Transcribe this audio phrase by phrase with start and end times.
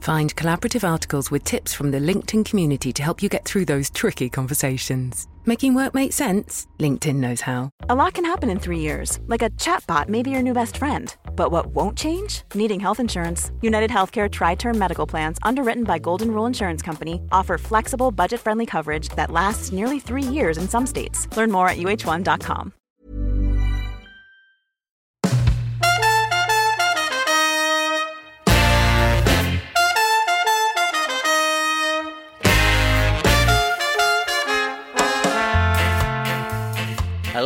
[0.00, 3.90] Find collaborative articles with tips from the LinkedIn community to help you get through those
[3.90, 5.26] tricky conversations.
[5.44, 6.66] Making work make sense?
[6.78, 7.70] LinkedIn knows how.
[7.88, 10.76] A lot can happen in three years, like a chatbot may be your new best
[10.76, 11.14] friend.
[11.36, 12.42] But what won't change?
[12.54, 13.50] Needing health insurance.
[13.62, 18.40] United Healthcare Tri Term Medical Plans, underwritten by Golden Rule Insurance Company, offer flexible, budget
[18.40, 21.34] friendly coverage that lasts nearly three years in some states.
[21.36, 22.72] Learn more at uh1.com.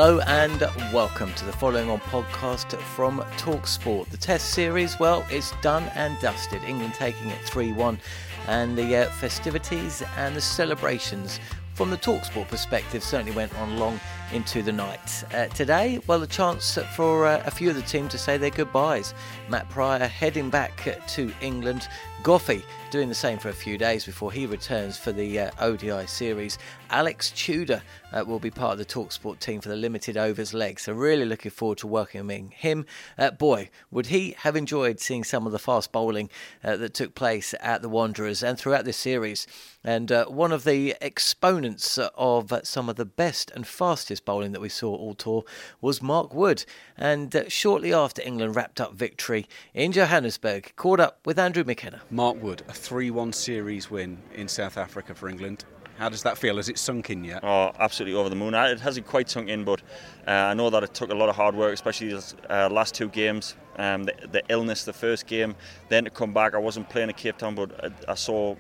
[0.04, 0.60] Hello and
[0.92, 4.08] welcome to the following on podcast from Talksport.
[4.08, 6.60] The Test series, well, it's done and dusted.
[6.64, 8.00] England taking it 3 1,
[8.48, 11.38] and the uh, festivities and the celebrations
[11.74, 14.00] from the Talksport perspective certainly went on long
[14.32, 15.22] into the night.
[15.32, 18.50] Uh, today, well, a chance for uh, a few of the team to say their
[18.50, 19.14] goodbyes.
[19.48, 21.86] Matt Prior heading back to England.
[22.24, 26.06] Goughie doing the same for a few days before he returns for the uh, ODI
[26.06, 26.58] series.
[26.90, 27.80] Alex Tudor
[28.12, 31.24] uh, will be part of the Talksport team for the limited overs leg, so really
[31.24, 32.84] looking forward to welcoming him.
[33.16, 36.28] Uh, boy, would he have enjoyed seeing some of the fast bowling
[36.62, 39.46] uh, that took place at the Wanderers and throughout this series.
[39.84, 44.60] And uh, one of the exponents of some of the best and fastest bowling that
[44.60, 45.44] we saw all tour
[45.80, 46.64] was Mark Wood.
[46.96, 52.02] And uh, shortly after England wrapped up victory in Johannesburg, caught up with Andrew McKenna.
[52.10, 55.64] Mark Wood, a 3 1 series win in South Africa for England.
[55.98, 56.56] How does that feel?
[56.56, 57.44] Has it sunk in yet?
[57.44, 58.54] Oh, absolutely over the moon.
[58.54, 59.82] It hasn't quite sunk in, but
[60.26, 62.94] uh, I know that it took a lot of hard work, especially the uh, last
[62.94, 63.56] two games.
[63.76, 65.54] Um, the, the, illness, the first game,
[65.88, 66.54] then to come back.
[66.54, 68.54] I wasn't playing at Cape Town, but I, I saw,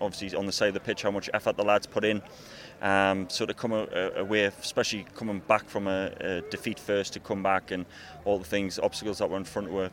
[0.00, 2.22] obviously, on the side of the pitch how much effort the lads put in.
[2.80, 7.42] Um, so to come away, especially coming back from a, a, defeat first, to come
[7.42, 7.84] back and
[8.24, 9.90] all the things, obstacles that were in front her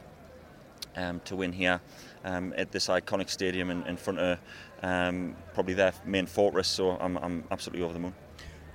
[0.95, 1.81] um, to win here
[2.23, 4.39] um, at this iconic stadium in, in front of
[4.83, 6.67] um, probably their main fortress.
[6.67, 8.13] So I'm, I'm absolutely over the moon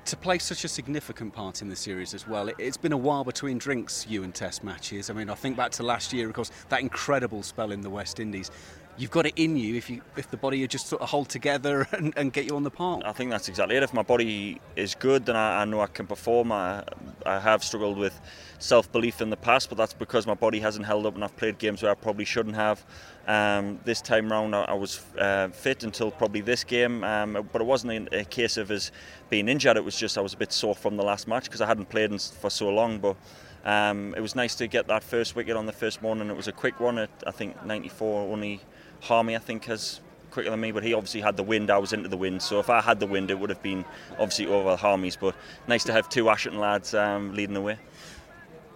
[0.06, 2.50] to play such a significant part in the series as well.
[2.58, 5.10] It's been a while between drinks, you and Test matches.
[5.10, 7.90] I mean, I think back to last year, of course, that incredible spell in the
[7.90, 8.50] West Indies
[8.96, 11.86] you've got it in you if you if the body just sort of hold together
[11.92, 13.02] and, and get you on the park.
[13.04, 13.82] I think that's exactly it.
[13.82, 16.52] If my body is good, then I, I know I can perform.
[16.52, 16.84] I,
[17.24, 18.20] I have struggled with
[18.58, 21.36] self belief in the past, but that's because my body hasn't held up and I've
[21.36, 22.84] played games where I probably shouldn't have.
[23.26, 27.60] Um, this time round, I, I was uh, fit until probably this game, um, but
[27.60, 28.90] it wasn't a, case of us
[29.28, 29.76] being injured.
[29.76, 31.88] It was just I was a bit sore from the last match because I hadn't
[31.88, 32.98] played for so long.
[32.98, 33.16] But
[33.64, 36.28] um, it was nice to get that first wicket on the first morning.
[36.28, 38.60] It was a quick one at I think 94, only
[39.00, 40.00] Harmy, I think, has
[40.30, 41.70] quicker than me, but he obviously had the wind.
[41.70, 43.84] I was into the wind, so if I had the wind, it would have been
[44.12, 45.16] obviously over Harmy's.
[45.16, 45.34] But
[45.66, 47.78] nice to have two Ashington lads um, leading the way.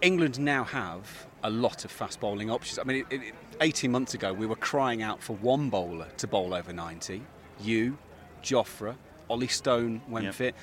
[0.01, 2.79] England now have a lot of fast bowling options.
[2.79, 6.27] I mean, it, it, 18 months ago, we were crying out for one bowler to
[6.27, 7.21] bowl over 90.
[7.61, 7.97] You,
[8.43, 8.95] Jofra,
[9.29, 10.33] Ollie Stone when yep.
[10.33, 10.55] fit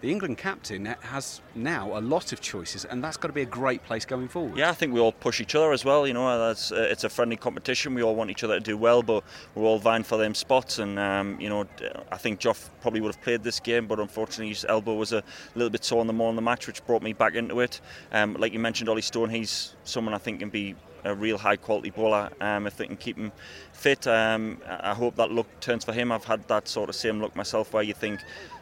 [0.00, 3.46] the England captain has now a lot of choices, and that's got to be a
[3.46, 4.56] great place going forward.
[4.58, 6.06] Yeah, I think we all push each other as well.
[6.06, 7.94] You know, that's, uh, it's a friendly competition.
[7.94, 9.24] We all want each other to do well, but
[9.54, 10.78] we're all vying for them spots.
[10.78, 11.66] And um, you know,
[12.12, 15.22] I think Joff probably would have played this game, but unfortunately his elbow was a
[15.54, 17.80] little bit sore in the morning of the match, which brought me back into it.
[18.12, 20.74] Um, like you mentioned, Ollie Stone, he's someone I think can be
[21.04, 23.32] a real high quality bowler um, if they can keep him
[23.72, 24.06] fit.
[24.06, 26.10] Um, I hope that luck turns for him.
[26.10, 28.20] I've had that sort of same luck myself where you think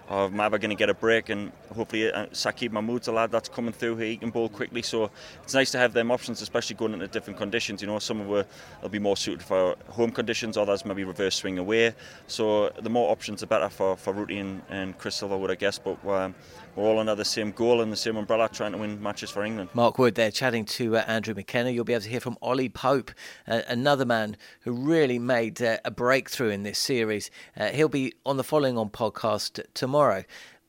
[0.08, 1.28] or am I ever going to get a break?
[1.28, 4.08] And hopefully, uh, Saqib Mahmood's a lad that's coming through here.
[4.08, 5.10] He can bowl quickly, so
[5.42, 7.80] it's nice to have them options, especially going into different conditions.
[7.80, 8.46] You know, some of them
[8.82, 11.94] will be more suited for home conditions, others maybe reverse swing away.
[12.26, 15.78] So the more options, the better for for Rooty and, and Chris Silver, I guess.
[15.78, 16.34] But um,
[16.76, 19.44] we're all under the same goal and the same umbrella, trying to win matches for
[19.44, 19.70] England.
[19.74, 21.70] Mark Wood there chatting to uh, Andrew McKenna.
[21.70, 23.10] You'll be able to hear from Ollie Pope,
[23.46, 27.30] uh, another man who really made uh, a breakthrough in this series.
[27.56, 29.93] Uh, he'll be on the following on podcast tomorrow.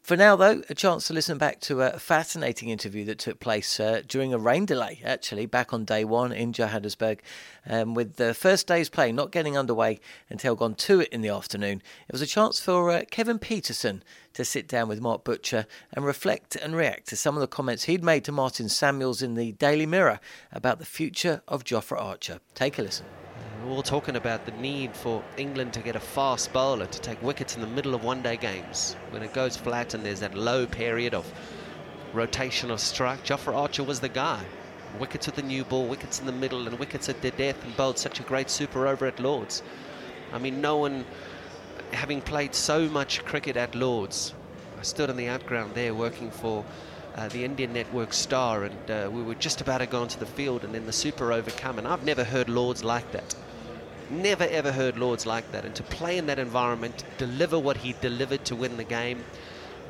[0.06, 3.80] For now, though, a chance to listen back to a fascinating interview that took place
[3.80, 7.24] uh, during a rain delay, actually, back on day one in Johannesburg.
[7.68, 10.00] Um, with the first day's play not getting underway
[10.30, 14.04] until gone to it in the afternoon, it was a chance for uh, Kevin Pietersen
[14.33, 17.86] to sit down with Mark Butcher and reflect and react to some of the comments
[17.86, 20.19] he'd made to Martin Samuels in the Daily Mirror
[20.51, 22.42] about the future of Jofra Archer.
[22.54, 23.07] Take a listen.
[23.66, 27.20] We're all talking about the need for England to get a fast bowler to take
[27.24, 30.36] wickets in the middle of one day games when it goes flat and there's that
[30.36, 31.26] low period of
[32.14, 33.26] rotation rotational strike.
[33.26, 34.44] Jofra Archer was the guy.
[35.00, 37.76] Wickets with the new ball, wickets in the middle, and wickets at the death, and
[37.76, 39.64] bowled such a great super over at Lords.
[40.32, 41.04] I mean, no one,
[41.92, 44.36] having played so much cricket at Lords,
[44.78, 46.64] I stood on the outground there working for
[47.16, 50.28] uh, the Indian Network Star, and uh, we were just about to go onto the
[50.28, 53.36] field, and then the super over come, and I've never heard Lords like that.
[54.10, 55.66] Never ever heard Lords like that.
[55.66, 59.24] And to play in that environment, deliver what he delivered to win the game,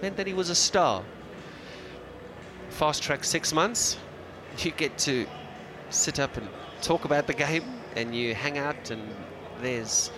[0.02, 1.04] meant that he was a star.
[2.70, 3.98] Fast track six months,
[4.60, 5.28] you get to
[5.90, 6.48] sit up and
[6.82, 7.64] talk about the game,
[7.96, 9.02] and you hang out, and
[9.62, 10.12] there's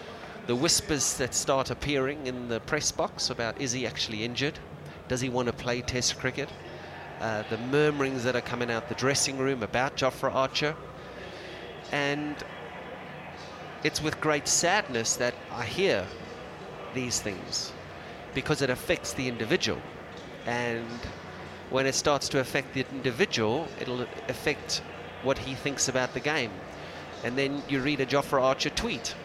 [0.47, 4.57] the whispers that start appearing in the press box about is he actually injured?
[5.07, 6.49] Does he want to play Test cricket?
[7.19, 10.75] Uh, the murmurings that are coming out the dressing room about Jofra Archer.
[11.91, 12.35] And
[13.83, 16.05] it's with great sadness that I hear
[16.93, 17.71] these things
[18.33, 19.81] because it affects the individual.
[20.45, 20.85] And
[21.69, 24.81] when it starts to affect the individual, it'll affect
[25.23, 26.51] what he thinks about the game.
[27.23, 29.15] And then you read a Jofra Archer tweet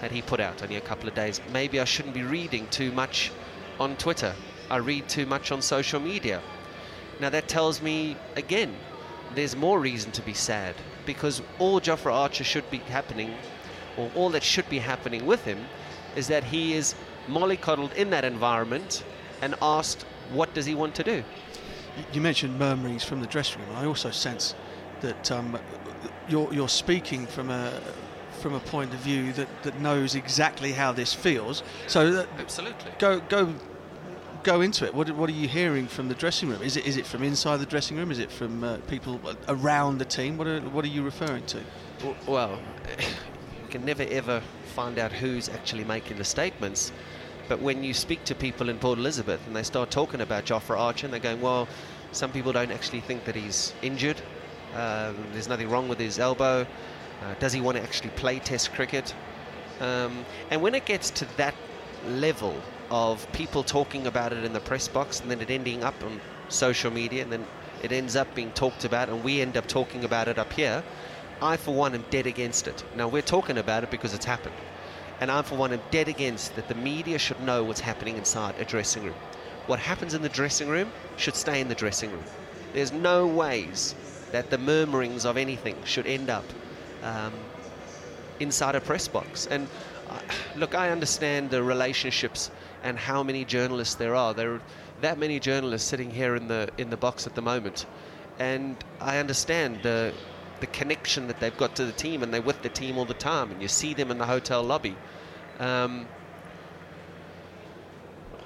[0.00, 1.40] that he put out only a couple of days.
[1.52, 3.32] Maybe I shouldn't be reading too much
[3.78, 4.34] on Twitter.
[4.70, 6.40] I read too much on social media.
[7.18, 8.74] Now that tells me again,
[9.34, 10.74] there's more reason to be sad
[11.06, 13.34] because all Jofra Archer should be happening,
[14.00, 15.58] or all that should be happening with him,
[16.16, 16.94] is that he is
[17.28, 19.04] mollycoddled in that environment
[19.42, 21.22] and asked, what does he want to do?
[22.12, 23.76] You mentioned murmurings from the dressing room.
[23.76, 24.54] I also sense
[25.00, 25.58] that um,
[26.28, 27.80] you're, you're speaking from a
[28.40, 31.62] from a point of view that, that knows exactly how this feels.
[31.86, 32.90] So that, Absolutely.
[32.98, 33.54] go go
[34.42, 34.94] go into it.
[34.94, 36.62] What, what are you hearing from the dressing room?
[36.62, 38.10] Is it is it from inside the dressing room?
[38.10, 40.38] Is it from uh, people around the team?
[40.38, 41.60] What are what are you referring to?
[42.26, 42.58] Well,
[42.98, 43.04] you
[43.70, 44.42] can never ever
[44.74, 46.92] find out who's actually making the statements.
[47.48, 50.78] But when you speak to people in Port Elizabeth and they start talking about Jofra
[50.78, 51.66] Archer and they're going, well,
[52.12, 54.20] some people don't actually think that he's injured.
[54.74, 56.66] Um, there's nothing wrong with his elbow.
[57.22, 59.14] Uh, does he want to actually play Test cricket?
[59.80, 61.54] Um, and when it gets to that
[62.06, 62.54] level
[62.90, 66.20] of people talking about it in the press box and then it ending up on
[66.48, 67.46] social media and then
[67.82, 70.82] it ends up being talked about and we end up talking about it up here,
[71.42, 72.84] I, for one, am dead against it.
[72.96, 74.54] Now, we're talking about it because it's happened.
[75.20, 78.54] And I, for one, am dead against that the media should know what's happening inside
[78.58, 79.14] a dressing room.
[79.66, 82.24] What happens in the dressing room should stay in the dressing room.
[82.72, 83.94] There's no ways
[84.32, 86.44] that the murmurings of anything should end up
[87.02, 87.32] um,
[88.38, 89.46] inside a press box.
[89.46, 89.68] And
[90.08, 90.18] uh,
[90.56, 92.50] look, I understand the relationships
[92.82, 94.34] and how many journalists there are.
[94.34, 94.62] There are
[95.00, 97.86] that many journalists sitting here in the in the box at the moment,
[98.38, 100.12] and I understand the
[100.60, 103.14] the connection that they've got to the team, and they're with the team all the
[103.14, 104.96] time, and you see them in the hotel lobby.
[105.58, 106.06] Um,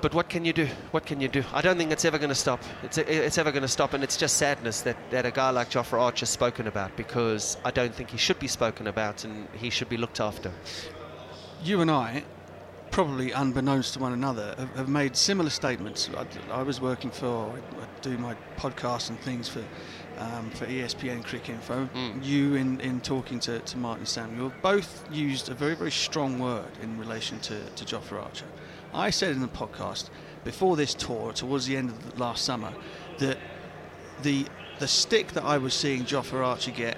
[0.04, 0.68] but what can you do?
[0.90, 1.42] What can you do?
[1.54, 2.62] I don't think it's ever going to stop.
[2.82, 5.70] It's, it's ever going to stop, and it's just sadness that, that a guy like
[5.70, 9.70] Jofra Archer's spoken about because I don't think he should be spoken about and he
[9.70, 10.52] should be looked after.
[11.62, 12.24] You and I,
[12.90, 16.10] probably unbeknownst to one another, have, have made similar statements.
[16.14, 19.64] I, I was working for, I, I do my podcasts and things for
[20.18, 21.88] um, for ESPN Cricket Info.
[21.94, 22.24] Mm.
[22.24, 26.70] You, in, in talking to, to Martin Samuel, both used a very, very strong word
[26.82, 28.46] in relation to, to Jofra Archer.
[28.92, 30.08] I said in the podcast
[30.44, 32.72] before this tour, towards the end of the last summer,
[33.18, 33.38] that
[34.22, 34.46] the
[34.80, 36.96] the stick that I was seeing Jofra Archer get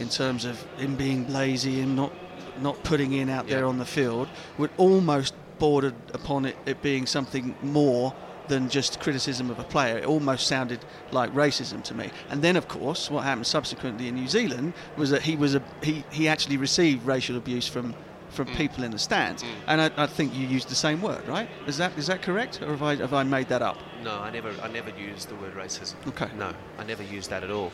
[0.00, 2.12] in terms of him being lazy and not
[2.60, 7.06] not putting in out there on the field would almost bordered upon it, it being
[7.06, 8.14] something more
[8.48, 9.98] than just criticism of a player.
[9.98, 12.10] It almost sounded like racism to me.
[12.30, 15.62] And then, of course, what happened subsequently in New Zealand was that he was a
[15.82, 17.94] he, he actually received racial abuse from
[18.30, 19.44] from people in the stands.
[19.66, 21.48] And I, I think you used the same word, right?
[21.66, 23.78] Is that is that correct, or have I have I made that up?
[24.02, 25.94] No, I never, I never used the word racism.
[26.08, 26.28] Okay.
[26.36, 27.72] No, I never used that at all.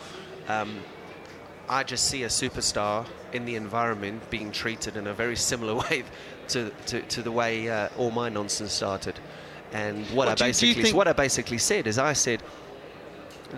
[0.49, 0.81] Um,
[1.69, 6.05] I just see a superstar in the environment being treated in a very similar way
[6.49, 9.12] to, to, to the way uh, all my nonsense started.
[9.73, 11.99] And what Well, I do you- do you basically think- what I basically said is
[11.99, 12.43] I said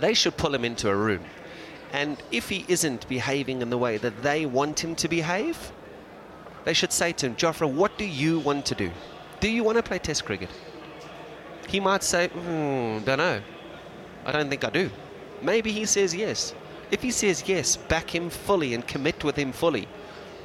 [0.00, 1.24] they should pull him into a room,
[1.92, 5.72] and if he isn't behaving in the way that they want him to behave,
[6.64, 8.90] they should say to him, Jofra, what do you want to do?
[9.40, 10.48] Do you want to play Test cricket?
[11.68, 13.40] He might say, mm, don't know.
[14.24, 14.90] I don't think I do.
[15.42, 16.54] Maybe he says yes.
[16.90, 19.88] If he says yes, back him fully and commit with him fully.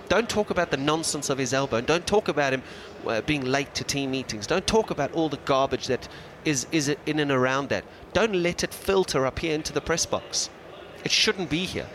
[0.10, 1.78] Don't talk about the nonsense of his elbow.
[1.78, 2.64] and Don't talk about him
[3.08, 4.48] uh, being late to team meetings.
[4.48, 6.10] Don't talk about all the garbage that
[6.44, 7.86] is, is in and around that.
[8.14, 10.50] Don't let it filter up here into the press box.
[11.04, 11.88] It shouldn't be here.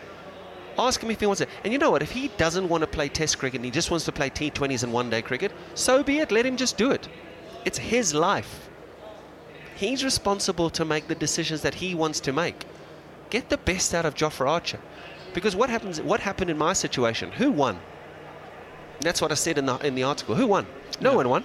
[0.78, 1.48] Ask him if he wants it.
[1.64, 2.02] And you know what?
[2.02, 4.84] If he doesn't want to play Test cricket and he just wants to play T20s
[4.84, 6.30] and one day cricket, so be it.
[6.30, 7.08] Let him just do it.
[7.64, 8.68] It's his life.
[9.74, 12.64] He's responsible to make the decisions that he wants to make.
[13.30, 14.80] Get the best out of Jofra Archer.
[15.32, 17.32] Because what happens what happened in my situation?
[17.32, 17.80] Who won?
[19.00, 20.34] That's what I said in the in the article.
[20.34, 20.66] Who won?
[21.00, 21.16] No Yeah.
[21.16, 21.44] one won.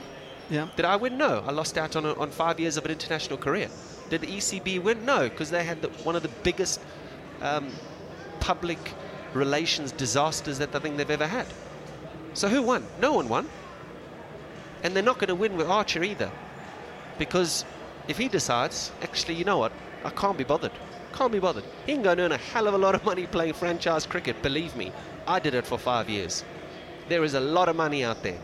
[0.50, 0.68] Yeah.
[0.76, 1.18] Did I win?
[1.18, 1.44] No.
[1.46, 3.70] I lost out on, a, on five years of an international career.
[4.10, 5.06] Did the ECB win?
[5.06, 6.82] No, because they had the, one of the biggest
[7.42, 7.70] um,
[8.40, 8.80] public
[9.34, 11.46] relations disasters that I think they've ever had.
[12.34, 12.84] So who won?
[13.00, 13.48] No one won.
[14.82, 16.32] And they're not going to win with Archer either.
[17.20, 17.64] Because
[18.08, 19.72] if he decides, actually, you know what?
[20.04, 20.72] I can't be bothered.
[21.14, 21.66] Can't be bothered.
[21.86, 24.42] He can go and earn a hell of a lot of money playing franchise cricket,
[24.42, 24.92] believe me.
[25.28, 26.44] I did it for five years.
[27.10, 28.40] There is a lot of money out there.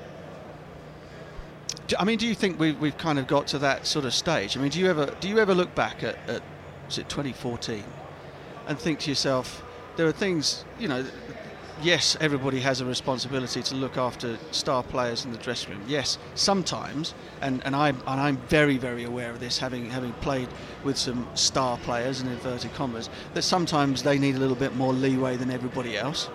[2.00, 4.58] I mean, do you think we've, we've kind of got to that sort of stage?
[4.58, 6.42] I mean, do you ever do you ever look back at, at
[6.88, 7.84] was it 2014
[8.68, 9.64] and think to yourself,
[9.96, 11.06] there are things, you know,
[11.82, 15.84] yes, everybody has a responsibility to look after star players in the dressing room.
[15.88, 20.50] Yes, sometimes, and, and I'm and I'm very very aware of this, having having played
[20.84, 24.94] with some star players in inverted commas, that sometimes they need a little bit more
[24.94, 26.30] leeway than everybody else.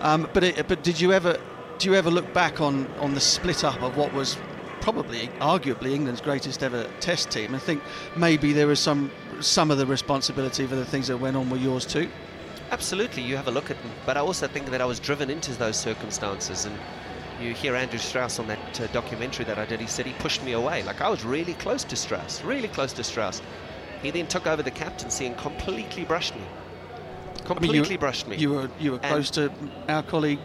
[0.00, 1.38] Um, but it, but did you ever
[1.78, 4.36] do you ever look back on, on the split up of what was
[4.80, 7.82] probably arguably England's greatest ever test team and think
[8.16, 11.56] maybe there was some some of the responsibility for the things that went on were
[11.56, 12.08] yours too?
[12.70, 13.92] Absolutely, you have a look at them.
[14.04, 16.64] But I also think that I was driven into those circumstances.
[16.64, 16.76] And
[17.40, 19.80] you hear Andrew Strauss on that uh, documentary that I did.
[19.80, 20.82] He said he pushed me away.
[20.82, 23.40] Like I was really close to Strauss, really close to Strauss.
[24.02, 26.42] He then took over the captaincy and completely brushed me.
[26.42, 28.36] I mean, Completely you, brushed me.
[28.36, 29.52] You were you were And- close to
[29.88, 30.40] our colleague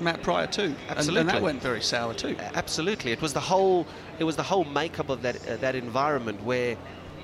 [0.00, 1.32] Matt Prior too, And- and, Absolutely.
[1.32, 2.36] that went very sour too.
[2.54, 3.86] Absolutely, it was the whole
[4.18, 6.76] it was the whole makeup of that uh, that environment where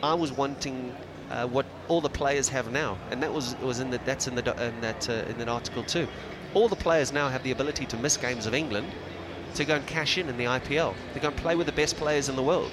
[0.03, 0.95] I was wanting
[1.31, 4.35] uh, what all the players have now, and that was was in the that's in
[4.35, 6.07] the in that uh, in that article too.
[6.55, 8.89] All the players now have the ability to miss games of England
[9.55, 10.95] to go and cash in in the IPL.
[11.15, 12.71] They go and play with the best players in the world.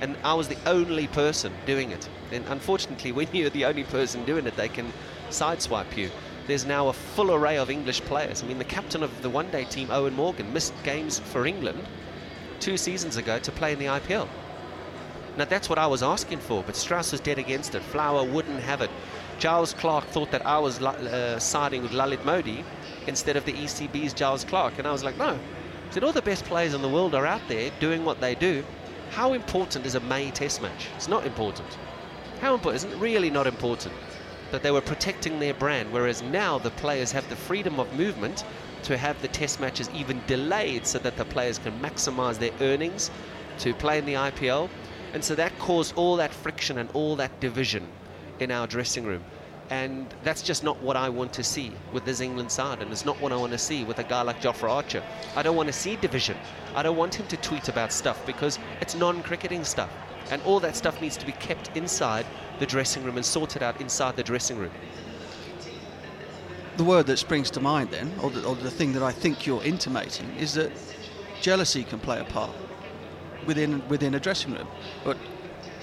[0.00, 2.08] And I was the only person doing it.
[2.32, 4.92] And unfortunately, when you're the only person doing it, they can
[5.30, 6.10] sideswipe you.
[6.46, 8.42] There's now a full array of English players.
[8.42, 11.82] I mean, the captain of the one day team, Eoin Morgan, missed games for England
[12.58, 14.28] two seasons ago to play in the IPL.
[15.36, 17.82] Now, that's what I was asking for, but Strauss was dead against it.
[17.82, 18.90] Flower wouldn't have it.
[19.38, 22.64] Giles Clarke thought that I was uh, siding with Lalit Modi
[23.06, 24.78] instead of the ECB's Giles Clarke.
[24.78, 25.30] And I was like, no.
[25.30, 28.34] I said, all the best players in the world are out there doing what they
[28.34, 28.64] do.
[29.10, 30.88] How important is a May test match?
[30.96, 31.68] It's not important.
[32.40, 32.84] How important?
[32.84, 33.94] Isn't really not important.
[34.52, 38.44] That they were protecting their brand, whereas now the players have the freedom of movement
[38.84, 43.10] to have the test matches even delayed so that the players can maximize their earnings
[43.58, 44.68] to play in the IPL.
[45.14, 47.88] And so that caused all that friction and all that division
[48.40, 49.24] in our dressing room.
[49.70, 53.06] And that's just not what I want to see with this England side, and it's
[53.06, 55.02] not what I want to see with a guy like Jofra Archer.
[55.34, 56.36] I don't want to see division.
[56.74, 59.90] I don't want him to tweet about stuff because it's non-cricketing stuff,
[60.30, 62.26] and all that stuff needs to be kept inside
[62.58, 64.72] the dressing room and sorted out inside the dressing room.
[66.76, 69.46] The word that springs to mind then, or the, or the thing that I think
[69.46, 70.70] you're intimating, is that
[71.40, 72.50] jealousy can play a part
[73.46, 74.68] within within a dressing room.
[75.02, 75.16] But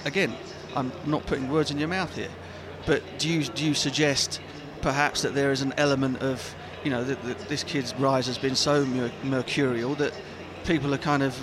[0.04, 0.32] again,
[0.76, 2.30] I'm not putting words in your mouth here.
[2.86, 4.40] But do you do you suggest
[4.80, 8.38] perhaps that there is an element of you know that, that this kid's rise has
[8.38, 10.12] been so mer- mercurial that
[10.64, 11.34] people are kind of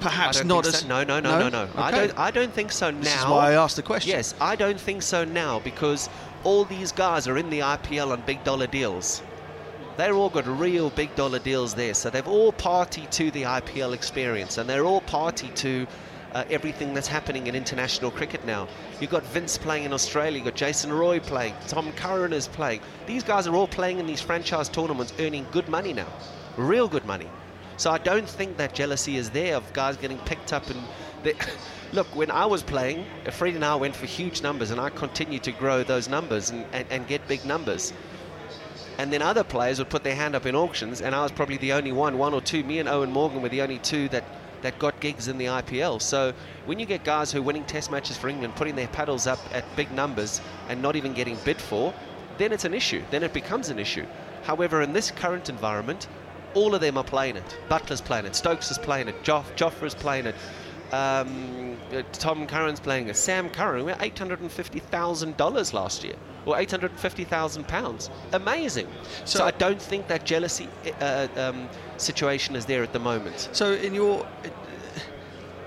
[0.00, 0.86] perhaps don't as so.
[0.86, 1.68] no, no, no, no, no.
[1.76, 2.06] I Okay.
[2.08, 2.18] don't.
[2.18, 3.00] I don't think so now.
[3.00, 4.10] This is why I asked the question.
[4.10, 6.08] Yes, I don't think so now because
[6.44, 9.22] all these guys are in the IPL on big dollar deals.
[9.96, 13.94] They're all got real big dollar deals there, so they've all party to the IPL
[13.94, 15.86] experience, and they're all party to
[16.34, 18.68] uh, everything that's happening in international cricket now.
[19.00, 22.80] You've got Vince playing in Australia, you've got Jason Roy playing, Tom Curran is playing.
[23.06, 26.08] These guys are all playing in these franchise tournaments, earning good money now,
[26.56, 27.28] real good money.
[27.76, 30.80] So I don't think that jealousy is there of guys getting picked up and.
[31.22, 31.34] They,
[31.92, 35.44] look, when I was playing, Fred and I went for huge numbers, and I continued
[35.44, 37.92] to grow those numbers and, and, and get big numbers.
[38.98, 41.56] And then other players would put their hand up in auctions, and I was probably
[41.56, 42.62] the only one, one or two.
[42.64, 44.24] Me and Eoin Morgan were the only two that,
[44.64, 46.00] that got gigs in the IPL.
[46.00, 46.32] So
[46.64, 49.38] when you get guys who are winning test matches for England, putting their paddles up
[49.52, 50.40] at big numbers
[50.70, 51.92] and not even getting bid for,
[52.38, 53.02] then it's an issue.
[53.10, 54.06] Then it becomes an issue.
[54.44, 56.08] However, in this current environment,
[56.54, 57.58] all of them are playing it.
[57.68, 60.34] Buttler's playing it, Stokes is playing it, Joff, Jofra's playing it,
[60.92, 63.84] um, uh, Tom Curran's playing it, Sam Curran.
[63.84, 68.10] We had $850,000 last year, or 850,000 pounds.
[68.32, 68.88] Amazing.
[69.24, 70.68] So, So- I don't think that jealousy
[71.00, 73.48] uh, um, situation is there at the moment.
[73.52, 74.26] So in your,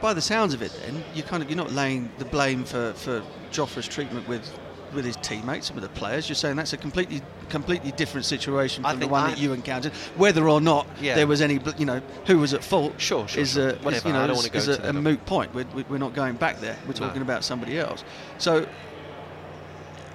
[0.01, 2.93] by the sounds of it, then you kind of you're not laying the blame for
[2.93, 4.47] for Jofra's treatment with
[4.93, 6.29] with his teammates and with the players.
[6.29, 9.91] You're saying that's a completely completely different situation from the one I- that you encountered.
[10.15, 11.15] Whether or not Yeah.
[11.15, 13.69] there was any, you know, who was at fault, Sure, sure, is sure.
[13.69, 15.53] a is, you know is- is a, a moot point.
[15.53, 16.77] We're, we're not going back there.
[16.85, 17.07] We're No.
[17.07, 18.03] talking about somebody else.
[18.37, 18.65] So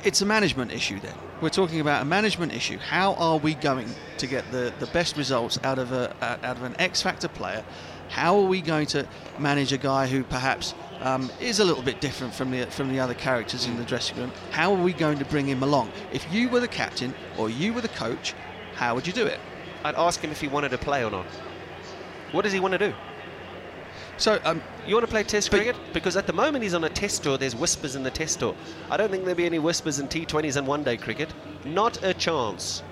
[0.05, 1.15] it's a management issue then.
[1.41, 2.79] We're talking about a management issue.
[2.79, 6.63] How are we going to get the, the best results out of a out of
[6.63, 7.65] an X factor player?
[8.09, 9.07] How are we going to
[9.39, 13.01] manage a guy who perhaps um, is a little bit different from the from the
[13.01, 14.33] other characters in the dressing room?
[14.51, 15.91] How are we going to bring him along?
[16.13, 18.35] If you were the captain or you were the coach,
[18.75, 19.41] how would you do it?
[19.85, 21.27] I'd ask him if he wanted to play or not.
[22.33, 22.95] What does he want to do?
[24.19, 25.77] So um, You want to play Test But- cricket?
[25.93, 27.39] Because at the moment he's on a Test tour.
[27.39, 28.55] There's whispers in the Test tour.
[28.91, 31.31] I don't think there'll be any whispers in T20s and One Day cricket.
[31.65, 32.83] Not a chance.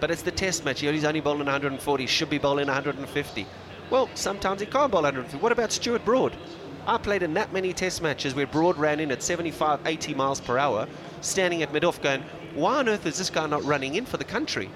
[0.00, 0.80] But it's the Test match.
[0.80, 2.06] He's only bowling 140.
[2.06, 3.46] Should be bowling 150.
[3.90, 5.42] Well, sometimes he can't bowl 150.
[5.42, 6.36] What about Stuart Broad?
[6.86, 10.40] I played in that many Test matches where Broad ran in at 75, 80 miles
[10.40, 10.86] per hour,
[11.20, 12.24] standing at mid-off, going,
[12.54, 14.70] "Why on earth is this guy not running in for the country?"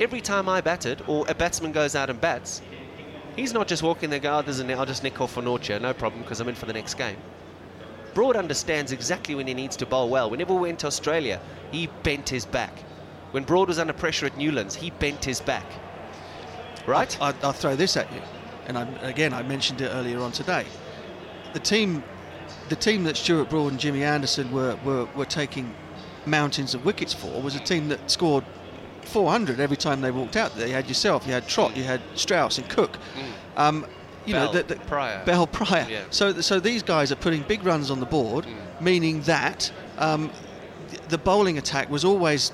[0.00, 2.60] Every time I batted, or a batsman goes out and bats,
[3.36, 5.92] He's not just walking go, oh, there's a, I'll just nick off for Nortje, no
[5.92, 7.16] problem, because I'm in for the next game.
[8.14, 10.30] Broad understands exactly when he needs to bowl well.
[10.30, 11.40] Whenever we went to Australia,
[11.72, 12.78] he bent his back.
[13.32, 15.66] When Broad was under pressure at Newlands, he bent his back.
[16.86, 17.20] Right?
[17.20, 18.22] I, will throw this at you,
[18.66, 20.64] and I, again I mentioned it earlier on today.
[21.54, 22.04] The team,
[22.68, 25.74] the team that Stuart Broad and Jimmy Anderson were, were, were taking
[26.26, 28.44] mountains of wickets for was a team that scored
[29.06, 30.66] 400 every time they walked out there.
[30.66, 32.98] You had yourself, you had Trott, you had Strauss and Cook.
[33.56, 33.86] Um,
[34.26, 34.36] you Mm.
[34.38, 35.24] Bell, know, the, the, Prior.
[35.26, 35.86] Bell Prior.
[35.88, 36.00] Yeah.
[36.10, 38.80] So, so these guys are putting big runs on the board, Mm.
[38.80, 40.30] meaning that um,
[41.08, 42.50] the bowling attack was always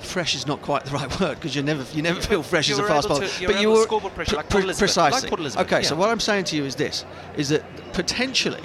[0.00, 2.78] fresh is not quite the right word because you never you never feel fresh as
[2.78, 3.26] a fast bowler.
[3.46, 5.20] but you were pressure like pre- Port Elizabeth, precisely.
[5.22, 7.04] like Port Elizabeth, okay, so what I'm saying to you is this:
[7.36, 7.64] is that
[7.94, 8.62] potentially,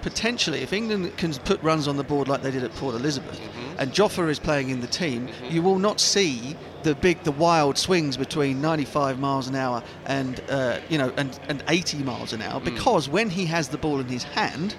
[0.00, 3.38] potentially, if England can put runs on the board like they did at Port Elizabeth,
[3.40, 3.61] Mm-hmm.
[3.82, 7.76] And Joffa is playing in the team, you will not see the big, the wild
[7.76, 12.42] swings between 95 miles an hour and uh, you know and, and 80 miles an
[12.42, 12.64] hour Mm.
[12.64, 14.74] because when he has the ball in his hand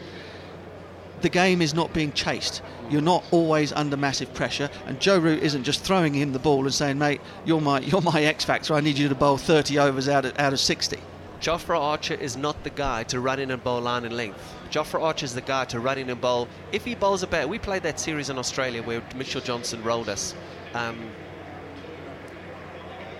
[1.21, 2.61] the game is not being chased.
[2.89, 6.63] You're not always under massive pressure, and Joe Root isn't just throwing him the ball
[6.65, 8.73] and saying, "Mate, you're my you're my X factor.
[8.73, 10.99] I need you to bowl 30 overs out of out of 60."
[11.43, 14.55] Jofra Archer is not the guy to run in and bowl line and length.
[14.71, 16.47] Jofra Archer is the guy to run in and bowl.
[16.71, 20.07] If he bowls a bat, we played that series in Australia where Mitchell Johnson rolled
[20.07, 20.33] us.
[20.73, 20.97] Um,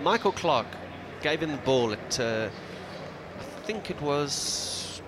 [0.00, 0.74] Michael Clarke
[1.20, 2.48] gave him the ball at, uh,
[3.38, 5.02] I think it was,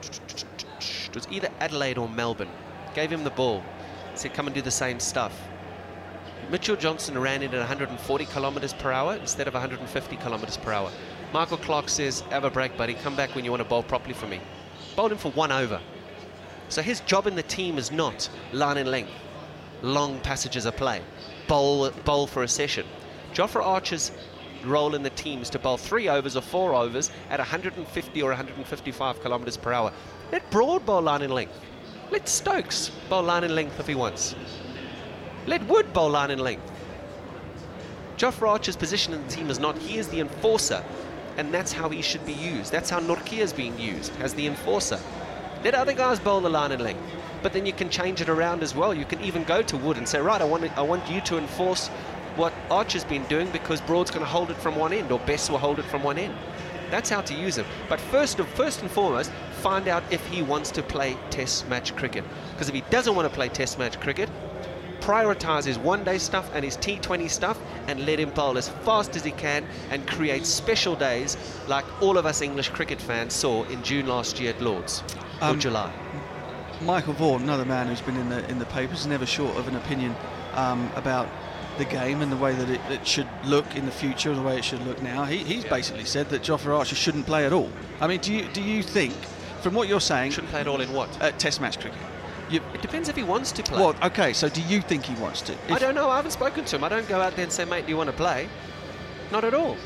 [1.09, 2.51] it was either Adelaide or Melbourne.
[2.95, 3.63] Gave him the ball,
[4.15, 5.33] said, "Come and do the same stuff."
[6.51, 10.93] Mitchell Johnson ran in at 140 kilometers per hour instead of 150 kilometers per hour.
[11.33, 12.95] Michael Clarke says, "Have a break, buddy.
[12.95, 14.41] Come back when you want to bowl properly for me."
[14.95, 15.81] Bowled him for one over.
[16.69, 19.13] So his job in the team is not line and length,
[19.83, 21.03] long passages of play,
[21.49, 22.87] bowl bowl for a session.
[23.35, 24.13] Jofra Archer's
[24.65, 28.31] role in the team is to bowl three overs or four overs at 150 or
[28.31, 29.93] 155 kilometers per hour.
[30.33, 31.61] Let Broad bowl line and length.
[32.11, 34.35] Let Stokes bowl line and length if he wants.
[35.47, 36.73] Let Wood bowl line and length.
[38.17, 40.83] Jofra Archer's position in the team is not, he is the enforcer,
[41.37, 42.73] and that's how he should be used.
[42.73, 44.99] That's how Nortje is being used, as the enforcer.
[45.65, 47.03] Let other guys bowl the line and length,
[47.43, 48.95] but then you can change it around as well.
[48.95, 51.39] You can even go to Wood and say, right, I want, I want you to
[51.39, 51.89] enforce
[52.37, 55.51] what Archer's been doing because Broad's going to hold it from one end, or Bess
[55.51, 56.35] will hold it from one end.
[56.91, 57.67] That's how to use him.
[57.89, 61.97] But first, of, first and foremost, find out if he wants to play Test match
[61.97, 62.25] cricket.
[62.53, 64.31] Because if he doesn't want to play Test match cricket,
[65.01, 69.17] prioritize his one day stuff and his T20 stuff and let him bowl as fast
[69.17, 71.37] as he can and create special days
[71.69, 75.03] like all of us English cricket fans saw in June last year at Lords
[75.41, 75.93] or Um, July.
[76.83, 79.77] Michael Vaughan, another man who's been in the in the papers, never short of an
[79.77, 80.15] opinion
[80.55, 81.27] um, about
[81.79, 84.43] the game and the way that it, it should look in the future and the
[84.43, 85.25] way it should look now.
[85.25, 87.71] He, he's basically said that Jofra Archer shouldn't play at all.
[88.01, 89.13] I mean, do you do you think,
[89.63, 91.09] from what you're saying, Shouldn't play at all in what?
[91.23, 91.99] uh, Test match cricket?
[92.49, 93.81] You, It depends if he wants to play.
[93.81, 94.33] well, okay.
[94.33, 95.55] So do you think he wants to?
[95.69, 96.11] I don't know.
[96.11, 96.85] I haven't spoken to him.
[96.85, 98.49] I don't go out there and say, mate, do you want to play?
[99.33, 99.77] Not at all.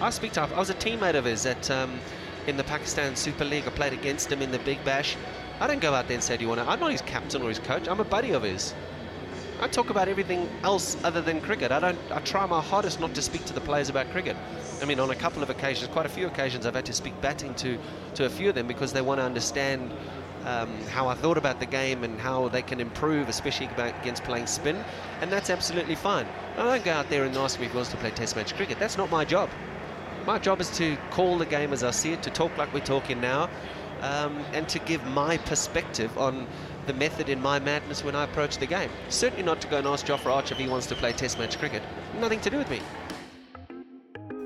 [0.00, 0.52] I speak to him.
[0.54, 1.98] I was a teammate of his at um,
[2.46, 3.64] in the Pakistan Super League.
[3.66, 5.16] I played against him in the Big Bash.
[5.60, 6.68] I don't go out there and say, do you want to?
[6.68, 7.88] I'm not his captain or his coach.
[7.88, 8.74] I'm a buddy of his.
[9.60, 11.70] I talk about everything else other than cricket.
[11.70, 11.98] I don't.
[12.10, 14.36] I try my hardest not to speak to the players about cricket.
[14.82, 17.18] I mean, on a couple of occasions, quite a few occasions, I've had to speak
[17.22, 17.78] batting to
[18.16, 19.92] to a few of them because they want to understand
[20.44, 24.46] um, how I thought about the game and how they can improve, especially against playing
[24.46, 24.84] spin,
[25.20, 26.26] and that's absolutely fine.
[26.56, 28.54] I don't go out there and ask me if he wants to play Test match
[28.54, 28.78] cricket.
[28.78, 29.48] That's not my job.
[30.26, 32.80] My job is to call the game as I see it, to talk like we're
[32.80, 33.50] talking now,
[34.00, 36.46] um, and to give my perspective on
[36.86, 38.90] the method in my madness when I approach the game.
[39.08, 41.58] Certainly not to go and ask Jofra Archer if he wants to play Test match
[41.58, 41.82] cricket.
[42.20, 42.80] Nothing to do with me.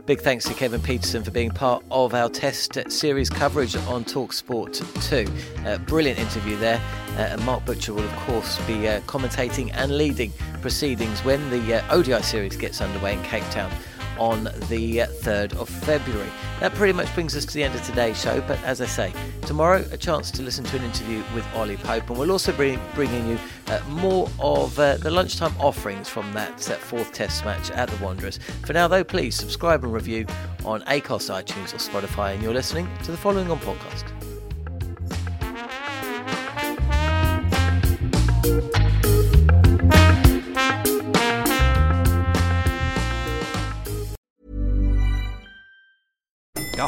[0.08, 4.80] Big thanks to Kevin Pietersen for being part of our test series coverage on Talksport
[5.06, 5.66] 2.
[5.66, 6.80] Uh, brilliant interview there.
[7.10, 11.74] Uh, and Mark Butcher will, of course, be uh, commentating and leading proceedings when the
[11.74, 13.70] uh, ODI series gets underway in Cape Town
[14.18, 16.30] on the 3rd of February.
[16.60, 19.12] That pretty much brings us to the end of today's show, but as I say,
[19.42, 22.78] tomorrow a chance to listen to an interview with Ollie Pope, and we'll also be
[22.94, 23.38] bringing you
[23.70, 28.38] uh, more of uh, the lunchtime offerings from that fourth test match at the Wanderers.
[28.64, 30.26] For now, though, please subscribe and review
[30.64, 34.12] on Acast, iTunes, or Spotify, and you're listening to the following on podcast.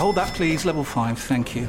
[0.00, 0.64] hold that, please.
[0.64, 1.68] Level 5, thank you.